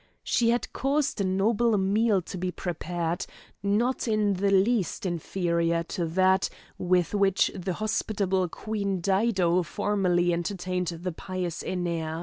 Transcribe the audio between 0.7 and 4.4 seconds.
caused a noble meal to be prepared, not in